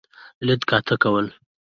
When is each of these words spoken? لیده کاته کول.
لیده 0.45 0.65
کاته 0.69 0.95
کول. 1.03 1.25